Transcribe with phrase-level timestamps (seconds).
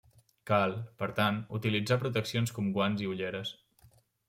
[0.51, 0.71] Cal,
[1.01, 3.55] per tant, utilitzar proteccions com guants i ulleres.